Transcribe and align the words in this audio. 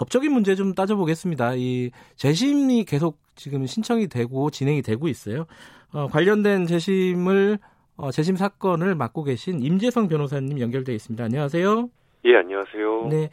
법적인 0.00 0.32
문제 0.32 0.54
좀 0.54 0.74
따져보겠습니다. 0.74 1.56
이 1.56 1.90
재심이 2.16 2.84
계속 2.84 3.18
지금 3.34 3.66
신청이 3.66 4.08
되고 4.08 4.48
진행이 4.48 4.80
되고 4.80 5.08
있어요. 5.08 5.44
어, 5.92 6.06
관련된 6.06 6.66
재심을 6.66 7.58
어, 7.98 8.10
재심 8.10 8.34
사건을 8.34 8.94
맡고 8.94 9.24
계신 9.24 9.62
임재성 9.62 10.08
변호사님 10.08 10.58
연결되어 10.58 10.94
있습니다. 10.94 11.22
안녕하세요. 11.22 11.90
예, 12.24 12.36
안녕하세요. 12.36 13.08
네. 13.10 13.28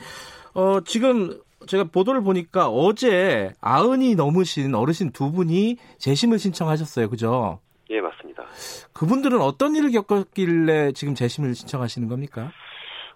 어, 0.55 0.81
지금 0.81 1.39
제가 1.67 1.85
보도를 1.85 2.21
보니까 2.21 2.68
어제 2.68 3.54
아흔이 3.62 4.15
넘으신 4.15 4.76
어르신 4.76 5.12
두 5.12 5.31
분이 5.31 5.78
재심을 5.99 6.38
신청하셨어요. 6.38 7.10
그죠? 7.10 7.62
예, 7.90 8.02
맞습니다. 8.02 8.44
그분들은 8.92 9.40
어떤 9.40 9.74
일을 9.74 9.92
겪었길래 9.92 10.92
지금 10.92 11.15
재심을 11.15 11.56
신청하시는 11.56 12.10
겁니까? 12.10 12.52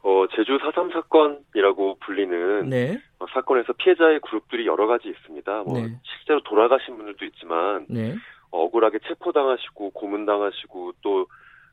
어, 0.03 0.25
제주 0.35 0.57
4.3 0.57 0.93
사건이라고 0.93 1.97
불리는 1.99 2.69
네. 2.69 3.01
어, 3.19 3.25
사건에서 3.33 3.73
피해자의 3.73 4.19
그룹들이 4.21 4.65
여러 4.65 4.87
가지 4.87 5.09
있습니다. 5.09 5.63
뭐 5.63 5.79
네. 5.79 5.95
실제로 6.03 6.41
돌아가신 6.43 6.97
분들도 6.97 7.25
있지만 7.25 7.85
네. 7.89 8.15
어, 8.49 8.63
억울하게 8.63 8.99
체포당하시고 9.07 9.91
고문당하시고 9.91 10.93
또 11.01 11.25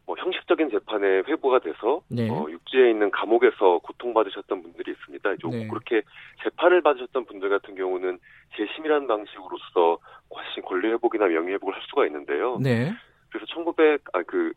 뭐 0.09 0.16
형식적인 0.16 0.70
재판에 0.70 1.19
회부가 1.28 1.59
돼서 1.59 2.00
네. 2.09 2.30
어, 2.30 2.46
육지에 2.48 2.91
있는 2.91 3.10
감옥에서 3.10 3.78
고통받으셨던 3.83 4.62
분들이 4.62 4.92
있습니다. 4.92 5.36
좀 5.36 5.50
네. 5.50 5.69
그렇게 5.69 6.00
재판을 6.42 6.80
받으셨던 6.80 7.27
분들 7.27 7.50
같은 7.50 7.74
경우는 7.74 8.19
재심이라는 8.56 9.06
방식으로서 9.06 9.98
훨씬 10.34 10.62
권리 10.62 10.88
회복이나 10.88 11.27
명예 11.27 11.52
회복을 11.52 11.74
할 11.74 11.83
수가 11.91 12.06
있는데요. 12.06 12.56
네. 12.58 12.91
그래서 13.28 13.45
1900, 13.52 14.05
아, 14.14 14.22
그, 14.22 14.55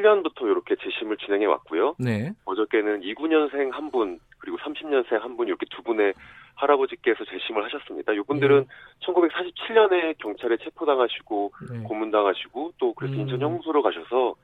2017년부터 0.00 0.42
이렇게 0.42 0.76
재심을 0.76 1.16
진행해 1.18 1.46
왔고요. 1.46 1.94
네. 1.98 2.32
어저께는 2.44 3.00
29년생 3.02 3.70
한 3.72 3.90
분, 3.90 4.18
그리고 4.38 4.56
30년생 4.58 5.20
한 5.20 5.36
분, 5.36 5.48
이렇게 5.48 5.66
두 5.70 5.82
분의 5.82 6.14
할아버지께서 6.54 7.24
재심을 7.24 7.64
하셨습니다. 7.64 8.12
이분들은 8.12 8.60
네. 8.60 9.06
1947년에 9.06 10.18
경찰에 10.18 10.56
체포당하시고, 10.58 11.52
네. 11.72 11.82
고문당하시고, 11.84 12.72
또 12.78 12.94
그래서 12.94 13.14
음. 13.14 13.20
인천 13.20 13.40
형무소로 13.40 13.82
가셔서 13.82 14.34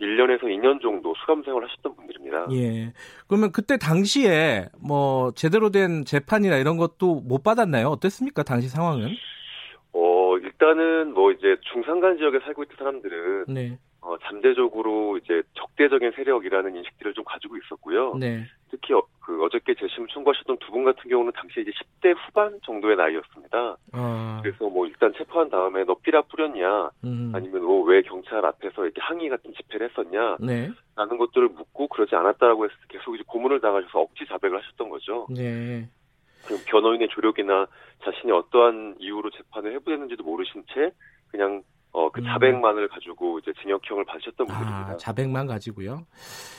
1년에서 0.00 0.42
2년 0.42 0.80
정도 0.82 1.14
수감 1.20 1.42
생활을 1.44 1.68
하셨던 1.68 1.94
분들입니다. 1.94 2.48
예. 2.52 2.92
그러면 3.28 3.52
그때 3.52 3.76
당시에 3.78 4.66
뭐 4.80 5.30
제대로 5.32 5.70
된 5.70 6.04
재판이나 6.04 6.56
이런 6.56 6.76
것도 6.76 7.20
못 7.20 7.42
받았나요? 7.42 7.86
어땠습니까? 7.88 8.42
당시 8.42 8.68
상황은? 8.68 9.10
어, 9.92 10.38
일단은 10.38 11.12
뭐 11.14 11.30
이제 11.30 11.56
중산간 11.72 12.16
지역에 12.16 12.40
살고 12.40 12.64
있던 12.64 12.76
사람들은, 12.78 13.44
네. 13.48 13.78
어, 14.02 14.16
잠재적으로 14.24 15.16
이제 15.18 15.42
적대적인 15.54 16.12
세력이라는 16.16 16.74
인식들을 16.76 17.14
좀 17.14 17.24
가지고 17.24 17.56
있었고요. 17.56 18.14
네. 18.16 18.44
특히 18.68 18.94
어, 18.94 19.02
그 19.20 19.44
어저께 19.44 19.74
재심을 19.74 20.08
청구하셨던 20.08 20.58
두 20.58 20.72
분 20.72 20.84
같은 20.84 21.08
경우는 21.08 21.32
당시 21.36 21.60
이제 21.60 21.70
10대 21.70 22.16
후반 22.16 22.58
정도의 22.64 22.96
나이였습니다. 22.96 23.76
아. 23.92 24.40
그래서 24.42 24.68
뭐 24.68 24.86
일단 24.86 25.12
체포한 25.16 25.50
다음에 25.50 25.84
너 25.84 25.94
삐라 26.02 26.22
뿌렸냐, 26.22 26.90
음. 27.04 27.32
아니면 27.34 27.62
뭐왜 27.62 28.02
경찰 28.02 28.44
앞에서 28.44 28.84
이렇게 28.84 29.00
항의 29.00 29.28
같은 29.28 29.52
집회를 29.54 29.88
했었냐, 29.90 30.38
네. 30.40 30.70
라는 30.96 31.18
것들을 31.18 31.48
묻고 31.50 31.88
그러지 31.88 32.16
않았다라고 32.16 32.64
해서 32.64 32.74
계속 32.88 33.14
이제 33.14 33.22
고문을 33.26 33.60
당하셔서 33.60 34.00
억지 34.00 34.26
자백을 34.26 34.58
하셨던 34.58 34.88
거죠. 34.88 35.26
네. 35.30 35.86
변호인의 36.66 37.08
조력이나 37.10 37.66
자신이 38.02 38.32
어떠한 38.32 38.96
이유로 38.98 39.30
재판을 39.30 39.74
해부했는지도 39.74 40.24
모르신 40.24 40.64
채 40.74 40.90
그냥 41.28 41.62
어, 41.92 42.10
그 42.10 42.20
음. 42.20 42.24
자백만을 42.24 42.88
가지고 42.88 43.38
이제 43.38 43.52
징역형을 43.60 44.04
받으셨던 44.06 44.46
분들입니다. 44.46 44.92
아, 44.92 44.96
자백만 44.96 45.46
가지고요. 45.46 46.06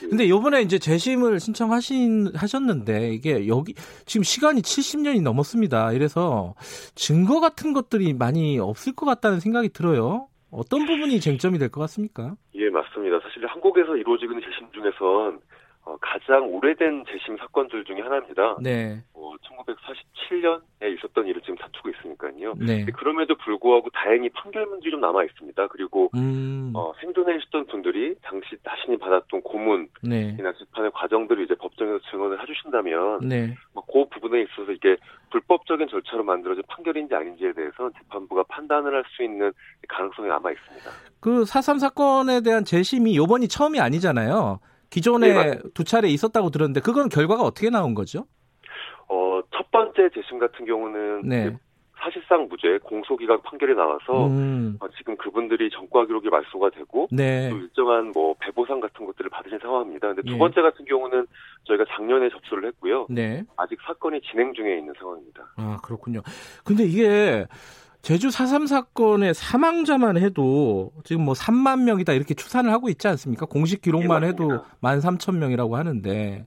예. 0.04 0.08
근데 0.08 0.30
요번에 0.30 0.62
이제 0.62 0.78
재심을 0.78 1.40
신청하신 1.40 2.36
하셨는데 2.36 3.10
이게 3.14 3.48
여기 3.48 3.74
지금 4.06 4.24
시간이 4.24 4.62
70년이 4.62 5.24
넘었습니다. 5.24 5.92
이래서 5.94 6.54
증거 6.94 7.40
같은 7.40 7.74
것들이 7.74 8.14
많이 8.14 8.60
없을 8.60 8.94
것 8.96 9.06
같다는 9.08 9.40
생각이 9.40 9.70
들어요. 9.70 10.28
어떤 10.52 10.86
부분이 10.86 11.20
쟁점이 11.20 11.58
될 11.58 11.70
것 11.70 11.82
같습니까? 11.82 12.36
예, 12.54 12.70
맞습니다. 12.70 13.20
사실 13.22 13.48
한국에서 13.48 13.96
이루어지는 13.98 14.40
재심 14.40 14.72
중에선 14.72 15.40
어, 15.86 15.98
가장 16.00 16.48
오래된 16.48 17.04
재심 17.12 17.36
사건들 17.38 17.84
중에 17.86 18.02
하나입니다. 18.02 18.58
네. 18.62 19.04
어, 19.16 19.32
1947년에 19.44 20.62
있었던 21.04 21.28
일을 21.28 21.42
지금 21.42 21.56
다투고 21.56 21.90
있으니까요. 21.90 22.54
네. 22.58 22.86
그럼에도 22.86 23.36
불구하고 23.36 23.90
다행히 23.92 24.30
판결문들이 24.30 24.92
좀 24.92 25.02
남아 25.02 25.24
있습니다. 25.26 25.68
그리고 25.68 26.10
음. 26.16 26.72
어, 26.76 26.94
생존해 27.02 27.34
계셨던 27.34 27.68
분들이 27.68 28.16
당시 28.22 28.58
자신이 28.64 28.98
받았던 28.98 29.42
고문이나 29.42 29.88
네. 30.04 30.36
재판의 30.38 30.92
과정들을 30.94 31.44
이제 31.44 31.56
법정에서 31.56 32.00
증언을 32.10 32.42
해주신다면 32.42 33.28
네. 33.28 33.56
뭐그 33.74 34.10
부분에 34.10 34.44
있어서 34.44 34.72
이게 34.72 34.98
불법적인 35.32 35.88
절차로 35.88 36.24
만들어진 36.24 36.64
판결인지 36.68 37.14
아닌지에 37.14 37.54
대해서 37.54 37.90
재판부가 38.02 38.44
판단을 38.44 38.94
할 38.94 39.04
수 39.16 39.22
있는 39.22 39.52
가능성이 39.90 40.30
남아 40.30 40.50
있습니다. 40.52 40.90
그4.3 41.22 41.78
사건에 41.78 42.42
대한 42.42 42.64
재심이 42.66 43.16
요번이 43.18 43.48
처음이 43.48 43.80
아니잖아요. 43.80 44.60
기존에 44.90 45.34
네. 45.34 45.60
두 45.74 45.84
차례 45.84 46.08
있었다고 46.08 46.50
들었는데 46.50 46.80
그건 46.80 47.10
결과가 47.10 47.44
어떻게 47.44 47.70
나온 47.70 47.94
거죠? 47.94 48.26
어, 49.44 49.48
첫 49.56 49.70
번째 49.72 50.10
재심 50.14 50.40
같은 50.40 50.66
경우는 50.66 51.22
네. 51.28 51.58
사실상 52.00 52.48
무죄 52.50 52.80
공소기각 52.80 53.44
판결이 53.44 53.76
나와서 53.76 54.28
음. 54.28 54.78
어, 54.82 54.88
지금 54.98 55.16
그분들이 55.16 55.70
전과 55.70 56.06
기록이 56.06 56.30
말소가 56.30 56.72
되고 56.72 57.08
네. 57.12 57.50
또 57.50 57.58
일정한 57.58 58.12
뭐 58.14 58.36
배보상 58.40 58.80
같은 58.80 59.06
것들을 59.06 59.30
받으신 59.30 59.60
상황입니다. 59.60 60.08
근데 60.08 60.22
두 60.24 60.34
예. 60.34 60.38
번째 60.38 60.62
같은 60.62 60.84
경우는 60.86 61.26
저희가 61.64 61.86
작년에 61.96 62.30
접수를 62.30 62.68
했고요. 62.68 63.08
네. 63.10 63.44
아직 63.56 63.80
사건이 63.86 64.22
진행 64.22 64.54
중에 64.54 64.78
있는 64.78 64.94
상황입니다. 65.00 65.54
아, 65.56 65.78
그렇군요. 65.82 66.22
근데 66.66 66.84
이게 66.84 67.46
제주 68.04 68.28
4.3 68.28 68.68
사건의 68.68 69.34
사망자만 69.34 70.18
해도 70.18 70.92
지금 71.06 71.24
뭐 71.24 71.34
3만 71.34 71.84
명이다 71.84 72.12
이렇게 72.12 72.34
추산을 72.34 72.70
하고 72.74 72.90
있지 72.90 73.08
않습니까? 73.08 73.46
공식 73.46 73.82
기록만 73.82 74.24
예, 74.24 74.28
해도 74.28 74.48
맞습니다. 74.50 74.78
1만 74.82 75.18
3천 75.18 75.38
명이라고 75.38 75.78
하는데. 75.78 76.46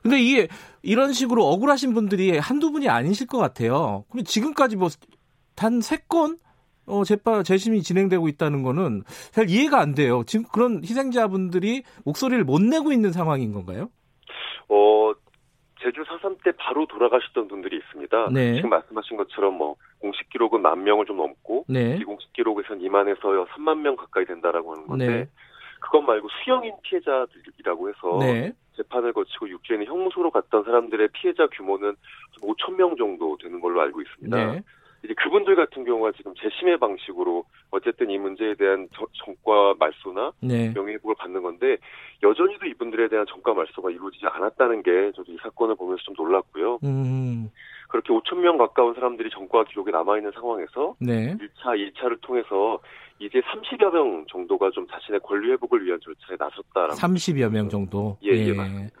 근데 0.00 0.20
이게 0.20 0.46
이런 0.82 1.12
식으로 1.12 1.44
억울하신 1.48 1.92
분들이 1.92 2.38
한두 2.38 2.70
분이 2.70 2.88
아니실 2.88 3.26
것 3.26 3.38
같아요. 3.38 4.04
근데 4.12 4.22
지금까지 4.22 4.76
뭐단세 4.76 6.04
건? 6.08 6.38
어, 6.86 7.02
재판, 7.04 7.42
재심이 7.42 7.82
진행되고 7.82 8.28
있다는 8.28 8.62
거는 8.62 9.02
잘 9.32 9.50
이해가 9.50 9.80
안 9.80 9.94
돼요. 9.94 10.22
지금 10.24 10.46
그런 10.52 10.84
희생자분들이 10.84 11.82
목소리를 12.04 12.44
못 12.44 12.62
내고 12.62 12.92
있는 12.92 13.10
상황인 13.10 13.52
건가요? 13.52 13.90
어, 14.68 15.12
제주 15.82 16.02
4.3 16.04 16.42
때 16.42 16.52
바로 16.52 16.86
돌아가셨던 16.86 17.48
분들이 17.48 17.76
있습니다. 17.78 18.28
네. 18.30 18.54
지금 18.54 18.70
말씀하신 18.70 19.16
것처럼 19.16 19.54
뭐 19.54 19.76
공식 19.98 20.28
기록은 20.30 20.62
만 20.62 20.84
명을 20.84 21.06
좀 21.06 21.16
넘고 21.16 21.64
네. 21.68 21.98
비공식 21.98 22.32
기록에선 22.32 22.78
2만에서 22.78 23.46
3만 23.48 23.78
명 23.80 23.96
가까이 23.96 24.24
된다라고 24.24 24.72
하는 24.72 24.86
건데 24.86 25.06
네. 25.06 25.28
그것 25.80 26.00
말고 26.00 26.28
수영인 26.44 26.74
피해자들이라고 26.82 27.88
해서 27.88 28.18
네. 28.20 28.52
재판을 28.76 29.12
거치고 29.12 29.48
육지에 29.48 29.76
있는 29.76 29.88
형무소로 29.88 30.30
갔던 30.30 30.64
사람들의 30.64 31.08
피해자 31.12 31.46
규모는 31.48 31.96
5천 32.40 32.76
명 32.76 32.96
정도 32.96 33.36
되는 33.38 33.60
걸로 33.60 33.80
알고 33.82 34.00
있습니다. 34.00 34.60
네. 35.02 35.06
이제 35.08 35.14
그분들 35.14 35.56
같은 35.56 35.84
경우가 35.84 36.12
지금 36.16 36.32
재심의 36.40 36.78
방식으로 36.78 37.44
어쨌든 37.70 38.10
이 38.10 38.18
문제에 38.18 38.54
대한 38.54 38.88
저- 38.94 39.06
전과 39.24 39.74
말소나 39.78 40.32
네. 40.40 40.72
명예회복을 40.74 41.14
받는 41.18 41.42
건데 41.42 41.76
여전히도 42.22 42.66
이분들에 42.66 43.08
대한 43.08 43.26
전과 43.28 43.54
말소가 43.54 43.90
이루어지지 43.90 44.26
않았다는 44.26 44.82
게 44.82 45.12
저도 45.16 45.32
이 45.32 45.36
사건을 45.42 45.74
보면서 45.74 46.02
좀 46.04 46.14
놀랐고요. 46.16 46.78
음. 46.84 47.50
그렇게 47.88 48.12
5천 48.12 48.36
명 48.38 48.56
가까운 48.56 48.94
사람들이 48.94 49.28
전과 49.30 49.64
기록이 49.64 49.90
남아 49.90 50.16
있는 50.18 50.30
상황에서 50.32 50.94
네. 50.98 51.36
1차, 51.36 51.92
2차를 51.94 52.20
통해서 52.22 52.78
이제 53.18 53.40
30여 53.40 53.92
명 53.92 54.24
정도가 54.30 54.70
좀 54.70 54.86
자신의 54.88 55.20
권리 55.20 55.50
회복을 55.52 55.84
위한 55.84 55.98
절차에 56.02 56.36
나섰다라고 56.38 56.94
30여 56.94 57.50
명 57.50 57.68
정도. 57.68 58.16
예, 58.24 58.30
예, 58.30 58.52
맞습니다. 58.52 58.94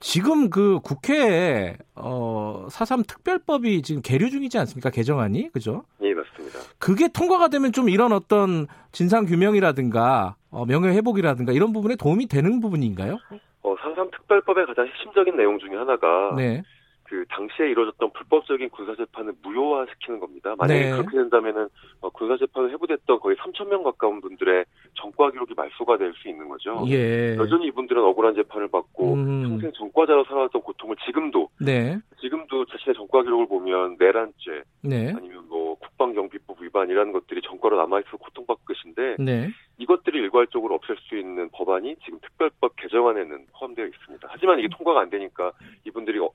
지금 0.00 0.48
그 0.48 0.78
국회에 0.82 1.76
어, 1.94 2.66
4.3 2.70 3.06
특별법이 3.06 3.82
지금 3.82 4.00
계류 4.02 4.30
중이지 4.30 4.58
않습니까? 4.58 4.90
개정안이. 4.90 5.50
그죠? 5.52 5.84
예, 6.02 6.14
맞습니다. 6.14 6.58
그게 6.78 7.08
통과가 7.08 7.48
되면 7.48 7.72
좀 7.72 7.88
이런 7.88 8.12
어떤 8.12 8.66
진상 8.92 9.26
규명이라든가 9.26 10.36
어, 10.50 10.64
명예 10.66 10.90
회복이라든가 10.90 11.52
이런 11.52 11.72
부분에 11.72 11.96
도움이 11.96 12.26
되는 12.26 12.60
부분인가요? 12.60 13.18
어, 13.62 13.74
상상 13.82 14.10
특별법의 14.10 14.66
가장 14.66 14.86
핵심적인 14.86 15.36
내용 15.36 15.58
중에 15.58 15.76
하나가 15.76 16.34
네. 16.36 16.62
그 17.08 17.24
당시에 17.28 17.70
이루어졌던 17.70 18.12
불법적인 18.12 18.68
군사 18.68 18.94
재판을 18.94 19.32
무효화시키는 19.42 20.20
겁니다. 20.20 20.54
만약에 20.58 20.80
네. 20.80 20.90
그렇게 20.90 21.16
된다면은 21.16 21.68
어, 22.00 22.10
군사 22.10 22.36
재판을 22.36 22.70
해부됐던 22.72 23.20
거의 23.20 23.36
3천 23.36 23.68
명 23.68 23.82
가까운 23.82 24.20
분들의 24.20 24.64
전과 24.94 25.30
기록이 25.30 25.54
말소가 25.54 25.96
될 25.96 26.12
수 26.18 26.28
있는 26.28 26.48
거죠. 26.48 26.84
예. 26.88 27.36
여전히 27.36 27.66
이분들은 27.68 28.02
억울한 28.02 28.34
재판을 28.34 28.68
받고 28.68 29.14
음. 29.14 29.42
평생 29.42 29.72
전과자로 29.72 30.24
살아왔던 30.24 30.62
고통을 30.62 30.96
지금도 31.06 31.48
네. 31.60 31.98
지금도 32.20 32.66
자신의 32.66 32.94
전과 32.94 33.22
기록을 33.22 33.46
보면 33.46 33.96
내란죄 33.98 34.62
네. 34.82 35.12
아니면 35.16 35.46
뭐 35.48 35.76
국방경비법 35.76 36.60
위반이라는 36.62 37.12
것들이 37.12 37.40
전과로 37.42 37.76
남아있어 37.76 38.16
고통받고 38.16 38.62
계신데 38.66 39.16
네. 39.18 39.50
이것들을 39.78 40.20
일괄적으로 40.20 40.74
없앨 40.74 40.96
수 41.08 41.16
있는 41.16 41.48
법안이 41.50 41.96
지금 42.04 42.18
특별법 42.20 42.74
개정안에는 42.76 43.46
포함되어 43.52 43.86
있습니다. 43.86 44.28
하지만 44.30 44.58
이게 44.58 44.68
통과가 44.68 45.00
안 45.00 45.10
되니까 45.10 45.52
이분들이 45.84 46.18
어, 46.18 46.28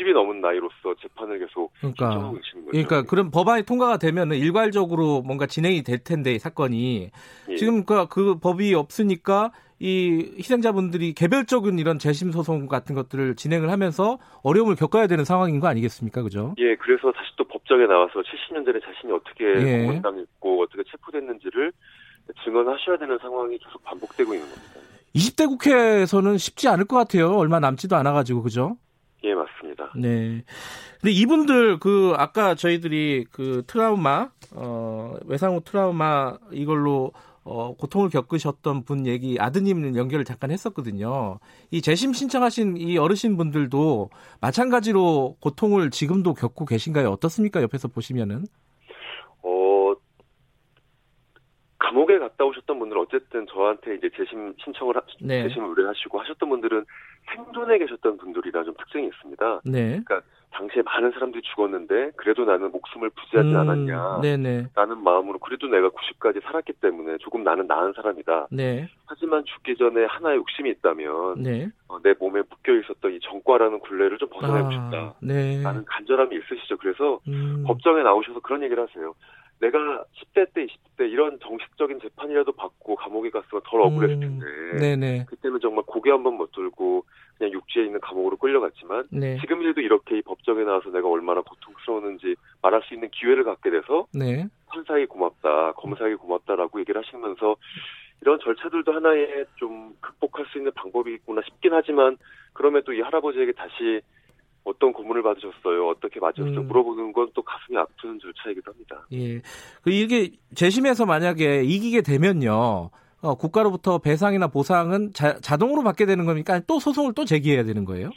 90이 0.00 0.12
넘은 0.12 0.40
나이로서 0.40 0.94
재판을 1.00 1.38
계속 1.38 1.72
그러니까 1.78 2.10
신청하고 2.10 2.36
계시는 2.36 2.64
거죠. 2.64 2.70
그러니까 2.70 3.02
그런 3.02 3.30
법안이 3.30 3.64
통과가 3.64 3.98
되면 3.98 4.32
일괄적으로 4.32 5.22
뭔가 5.22 5.46
진행이 5.46 5.82
될 5.82 5.98
텐데 5.98 6.38
사건이 6.38 7.10
예. 7.50 7.56
지금 7.56 7.84
그, 7.84 8.06
그 8.08 8.38
법이 8.38 8.74
없으니까 8.74 9.52
이 9.78 10.34
희생자분들이 10.36 11.14
개별적인 11.14 11.78
이런 11.78 11.98
재심 11.98 12.32
소송 12.32 12.68
같은 12.68 12.94
것들을 12.94 13.36
진행을 13.36 13.70
하면서 13.70 14.18
어려움을 14.42 14.76
겪어야 14.76 15.06
되는 15.06 15.24
상황인 15.24 15.58
거 15.58 15.68
아니겠습니까, 15.68 16.22
그죠? 16.22 16.54
예, 16.58 16.74
그래서 16.76 17.10
다시 17.12 17.30
또 17.36 17.44
법정에 17.44 17.86
나와서 17.86 18.20
70년 18.20 18.66
전에 18.66 18.78
자신이 18.80 19.10
어떻게 19.10 19.44
예. 19.44 19.86
고문당했고 19.86 20.62
어떻게 20.62 20.82
체포됐는지를 20.90 21.72
증언하셔야 22.44 22.98
되는 22.98 23.18
상황이 23.18 23.56
계속 23.56 23.82
반복되고 23.82 24.34
있는 24.34 24.46
겁니다. 24.50 24.80
20대 25.14 25.48
국회에서는 25.48 26.36
쉽지 26.36 26.68
않을 26.68 26.84
것 26.84 26.96
같아요. 26.96 27.32
얼마 27.32 27.58
남지도 27.58 27.96
않아가지고, 27.96 28.42
그죠? 28.42 28.76
네. 29.96 30.44
근데 31.00 31.12
이분들 31.12 31.78
그 31.78 32.14
아까 32.16 32.54
저희들이 32.54 33.26
그 33.30 33.62
트라우마 33.66 34.30
어 34.52 35.16
외상 35.24 35.54
후 35.54 35.62
트라우마 35.64 36.36
이걸로 36.52 37.12
어 37.42 37.74
고통을 37.74 38.10
겪으셨던 38.10 38.84
분 38.84 39.06
얘기 39.06 39.38
아드님 39.40 39.96
연결을 39.96 40.24
잠깐 40.24 40.50
했었거든요. 40.50 41.38
이 41.70 41.80
재심 41.80 42.12
신청하신 42.12 42.76
이 42.76 42.98
어르신 42.98 43.36
분들도 43.36 44.10
마찬가지로 44.40 45.36
고통을 45.40 45.90
지금도 45.90 46.34
겪고 46.34 46.66
계신가요? 46.66 47.10
어떻습니까? 47.10 47.62
옆에서 47.62 47.88
보시면은. 47.88 48.46
어, 49.42 49.94
감옥에 51.90 52.18
갔다 52.20 52.44
오셨던 52.44 52.78
분들 52.78 52.96
은 52.96 53.02
어쨌든 53.02 53.46
저한테 53.48 53.96
이제 53.96 54.08
재심 54.16 54.54
신청을 54.62 54.96
하, 54.96 55.02
네. 55.20 55.42
재심 55.42 55.64
의뢰하시고 55.64 56.20
하셨던 56.20 56.48
분들은 56.48 56.84
생존에 57.34 57.78
계셨던 57.78 58.16
분들이라 58.16 58.62
좀 58.62 58.74
특징이 58.78 59.08
있습니다. 59.08 59.60
네. 59.64 60.00
당시에 60.52 60.82
많은 60.82 61.12
사람들이 61.12 61.42
죽었는데 61.42 62.12
그래도 62.16 62.44
나는 62.44 62.70
목숨을 62.72 63.10
부지하지 63.10 63.54
않았냐. 63.54 64.16
음, 64.16 64.20
네네. 64.20 64.68
라는 64.74 65.02
마음으로 65.02 65.38
그래도 65.38 65.68
내가 65.68 65.88
90까지 65.90 66.42
살았기 66.42 66.74
때문에 66.74 67.18
조금 67.18 67.44
나는 67.44 67.66
나은 67.66 67.92
사람이다. 67.94 68.48
네. 68.50 68.88
하지만 69.06 69.44
죽기 69.44 69.76
전에 69.76 70.04
하나의 70.04 70.36
욕심이 70.38 70.70
있다면 70.70 71.42
네. 71.42 71.68
어, 71.88 71.98
내 72.02 72.14
몸에 72.18 72.42
묶여 72.48 72.74
있었던 72.74 73.12
이 73.12 73.20
정과라는 73.20 73.80
굴레를 73.80 74.18
좀 74.18 74.28
벗어나고 74.28 74.70
싶다. 74.70 75.14
네. 75.20 75.62
라는 75.62 75.84
간절함이 75.84 76.36
있으시죠. 76.36 76.76
그래서 76.78 77.20
음, 77.28 77.64
법정에 77.66 78.02
나오셔서 78.02 78.40
그런 78.40 78.62
얘기를 78.62 78.82
하세요. 78.82 79.14
내가 79.60 80.04
10대 80.14 80.52
때, 80.54 80.66
20대 80.66 81.10
이런 81.10 81.38
정식적인 81.40 82.00
재판이라도 82.00 82.52
받고 82.52 82.96
감옥에 82.96 83.28
갔으면 83.30 83.60
덜 83.66 83.82
억울했을 83.82 84.16
음, 84.16 84.40
텐데 84.40 84.96
네네. 84.96 85.24
그때는 85.28 85.60
정말 85.60 85.84
고개 85.86 86.10
한 86.10 86.22
번 86.22 86.34
못 86.34 86.50
들고 86.52 87.04
그냥 87.36 87.52
육지에 87.52 87.84
있는 87.84 88.00
감옥으로 88.00 88.36
끌려갔지만 88.36 89.08
네. 89.10 89.38
지금이라도 89.40 89.80
이렇게 89.82 90.18
이 90.18 90.22
법정에 90.22 90.64
나와서 90.64 90.90
내가 90.90 91.08
얼마나 91.08 91.42
고통스러웠는지 91.42 92.36
말할 92.62 92.82
수 92.84 92.94
있는 92.94 93.10
기회를 93.10 93.44
갖게 93.44 93.70
돼서 93.70 94.06
네. 94.14 94.46
판사에게 94.68 95.06
고맙다, 95.06 95.72
검사에게 95.72 96.14
고맙다라고 96.16 96.80
얘기를 96.80 97.00
하시면서 97.02 97.56
이런 98.22 98.38
절차들도 98.40 98.92
하나의 98.92 99.46
좀 99.56 99.94
극복할 100.00 100.46
수 100.46 100.58
있는 100.58 100.72
방법이 100.74 101.12
있구나 101.14 101.40
싶긴 101.44 101.72
하지만 101.74 102.16
그럼에도 102.52 102.92
이 102.92 103.00
할아버지에게 103.00 103.52
다시 103.52 104.00
어떤 104.70 104.92
고문을 104.92 105.22
받으셨어요? 105.22 105.88
어떻게 105.88 106.20
맞으셨어요? 106.20 106.60
음. 106.60 106.68
물어보는 106.68 107.12
건 107.12 107.30
또 107.34 107.42
가슴이 107.42 107.76
아프는 107.78 108.18
절차이기도 108.20 108.72
합니다. 108.72 109.06
예. 109.12 109.40
그 109.82 109.90
이게 109.90 110.30
재심에서 110.54 111.06
만약에 111.06 111.62
이기게 111.64 112.02
되면요. 112.02 112.90
어, 113.22 113.34
국가로부터 113.34 113.98
배상이나 113.98 114.48
보상은 114.48 115.12
자, 115.12 115.38
자동으로 115.40 115.82
받게 115.82 116.06
되는 116.06 116.24
겁니까? 116.24 116.60
또 116.66 116.80
소송을 116.80 117.12
또 117.14 117.24
제기해야 117.24 117.62
되는 117.64 117.84
거예요? 117.84 118.10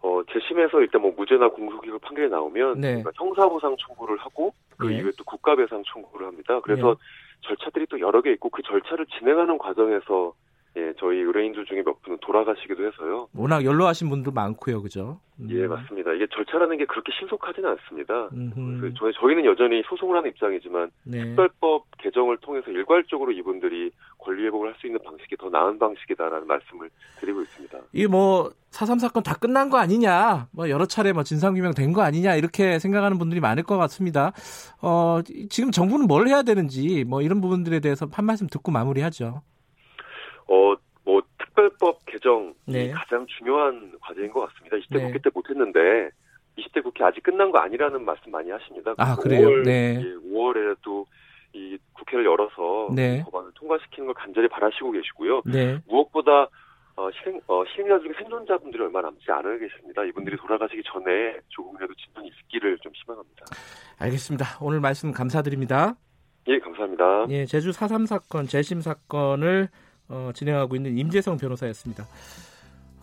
어, 0.00 0.22
재심에서 0.32 0.80
일단 0.80 1.02
뭐 1.02 1.12
무죄나 1.16 1.48
공소기각 1.50 2.00
판결이 2.00 2.30
나오면 2.30 2.80
네. 2.80 3.02
그러니까 3.02 3.10
형사보상 3.14 3.76
청구를 3.86 4.16
하고 4.18 4.54
그 4.76 4.90
예. 4.92 4.98
이후에 4.98 5.12
또 5.18 5.24
국가배상 5.24 5.82
청구를 5.92 6.26
합니다. 6.26 6.58
그래서 6.62 6.96
절차들이 7.42 7.86
또 7.90 8.00
여러 8.00 8.20
개 8.22 8.32
있고 8.32 8.48
그 8.48 8.62
절차를 8.62 9.06
진행하는 9.18 9.58
과정에서 9.58 10.32
예, 10.78 10.92
저희 11.00 11.18
의뢰인들 11.18 11.64
중에 11.66 11.82
몇 11.82 12.00
분은 12.02 12.18
돌아가시기도 12.20 12.86
해서요. 12.86 13.26
워낙 13.34 13.64
연로하신 13.64 14.08
분도 14.10 14.30
많고요, 14.30 14.80
그죠? 14.82 15.18
음. 15.40 15.48
예, 15.50 15.66
맞습니다. 15.66 16.12
이게 16.12 16.26
절차라는 16.32 16.78
게 16.78 16.84
그렇게 16.84 17.10
신속하지는 17.18 17.68
않습니다. 17.70 18.28
음흠. 18.32 18.80
그래서 18.80 18.96
저희, 18.98 19.12
저희는 19.20 19.44
여전히 19.44 19.82
소송을 19.88 20.16
하는 20.16 20.30
입장이지만 20.30 20.90
네. 21.04 21.24
특별법 21.24 21.86
개정을 21.98 22.36
통해서 22.38 22.70
일괄적으로 22.70 23.32
이분들이 23.32 23.90
권리 24.18 24.44
회복을 24.46 24.68
할 24.68 24.74
수 24.78 24.86
있는 24.86 25.00
방식이 25.02 25.36
더 25.36 25.48
나은 25.50 25.78
방식이다라는 25.80 26.46
말씀을 26.46 26.88
드리고 27.18 27.42
있습니다. 27.42 27.78
이게 27.92 28.06
뭐, 28.06 28.50
4.3 28.70 29.00
사건 29.00 29.22
다 29.24 29.34
끝난 29.34 29.70
거 29.70 29.78
아니냐, 29.78 30.48
뭐, 30.52 30.68
여러 30.70 30.86
차례 30.86 31.12
뭐, 31.12 31.22
진상 31.24 31.54
규명 31.54 31.72
된 31.74 31.92
거 31.92 32.02
아니냐, 32.02 32.36
이렇게 32.36 32.78
생각하는 32.78 33.18
분들이 33.18 33.40
많을 33.40 33.62
것 33.64 33.76
같습니다. 33.78 34.32
어, 34.82 35.20
지금 35.50 35.70
정부는 35.72 36.06
뭘 36.06 36.28
해야 36.28 36.42
되는지, 36.42 37.04
뭐, 37.04 37.22
이런 37.22 37.40
부분들에 37.40 37.80
대해서 37.80 38.06
한 38.12 38.26
말씀 38.26 38.46
듣고 38.46 38.70
마무리하죠. 38.70 39.42
어, 40.48 40.74
뭐 41.04 41.22
특별법 41.38 42.04
개정이 42.06 42.52
네. 42.66 42.90
가장 42.90 43.26
중요한 43.26 43.92
과제인 44.00 44.30
것 44.30 44.46
같습니다. 44.48 44.76
20대 44.76 44.98
네. 44.98 45.06
국회 45.06 45.18
때 45.18 45.30
못했는데 45.32 46.10
20대 46.58 46.82
국회 46.82 47.04
아직 47.04 47.22
끝난 47.22 47.50
거 47.50 47.58
아니라는 47.58 48.04
말씀 48.04 48.30
많이 48.30 48.50
하십니다. 48.50 48.94
아, 48.98 49.16
그래요? 49.16 49.48
5월, 49.48 49.64
네. 49.64 50.02
예, 50.02 50.14
5월에도 50.30 51.06
이 51.54 51.78
국회를 51.94 52.26
열어서 52.26 52.92
네. 52.94 53.18
이 53.18 53.22
법안을 53.24 53.52
통과시키는 53.54 54.06
걸 54.06 54.14
간절히 54.14 54.48
바라시고 54.48 54.90
계시고요. 54.92 55.42
네. 55.46 55.78
무엇보다 55.86 56.48
어, 56.96 57.08
실행, 57.12 57.40
어, 57.46 57.62
실행자 57.64 58.00
중에 58.00 58.12
생존자분들이 58.18 58.82
얼마 58.82 59.00
남지 59.00 59.24
않아 59.30 59.56
계십니다. 59.56 60.04
이분들이 60.04 60.36
돌아가시기 60.36 60.82
전에 60.84 61.38
조금이라도 61.48 61.94
진전이 61.94 62.28
있기를 62.28 62.76
좀 62.78 62.92
희망합니다. 62.92 63.46
알겠습니다. 63.98 64.44
오늘 64.60 64.80
말씀 64.80 65.12
감사드립니다. 65.12 65.94
예, 66.48 66.58
감사합니다. 66.58 67.26
예, 67.30 67.46
제주 67.46 67.70
4.3 67.70 68.06
사건, 68.06 68.46
재심 68.46 68.80
사건을 68.80 69.68
어, 70.08 70.30
진행하고 70.34 70.76
있는 70.76 70.96
임재성 70.96 71.36
변호사였습니다. 71.36 72.06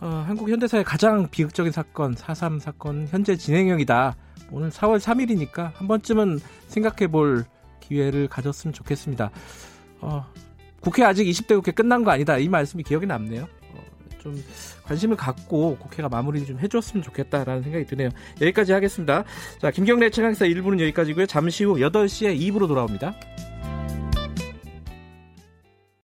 어, 0.00 0.24
한국 0.26 0.50
현대사의 0.50 0.84
가장 0.84 1.28
비극적인 1.30 1.72
사건, 1.72 2.14
4.3 2.14 2.60
사건, 2.60 3.06
현재 3.08 3.36
진행형이다. 3.36 4.16
오늘 4.50 4.70
4월 4.70 4.98
3일이니까 4.98 5.72
한 5.74 5.88
번쯤은 5.88 6.40
생각해 6.68 7.10
볼 7.10 7.44
기회를 7.80 8.28
가졌으면 8.28 8.74
좋겠습니다. 8.74 9.30
어, 10.00 10.24
국회 10.80 11.02
아직 11.02 11.24
20대 11.24 11.54
국회 11.56 11.72
끝난 11.72 12.04
거 12.04 12.10
아니다. 12.10 12.38
이 12.38 12.48
말씀이 12.48 12.82
기억에 12.82 13.06
남네요. 13.06 13.44
어, 13.44 13.84
좀 14.18 14.42
관심을 14.84 15.16
갖고 15.16 15.76
국회가 15.78 16.08
마무리를 16.08 16.46
좀 16.46 16.58
해줬으면 16.58 17.02
좋겠다라는 17.02 17.62
생각이 17.62 17.86
드네요. 17.86 18.10
여기까지 18.40 18.72
하겠습니다. 18.72 19.24
자, 19.60 19.70
김경래 19.70 20.10
최강사 20.10 20.44
1부는 20.44 20.80
여기까지고요. 20.80 21.26
잠시 21.26 21.64
후 21.64 21.76
8시에 21.76 22.38
2부로 22.38 22.68
돌아옵니다. 22.68 23.14